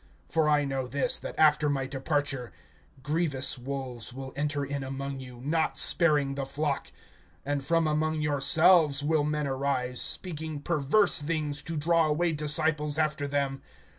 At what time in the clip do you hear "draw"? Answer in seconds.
11.77-12.07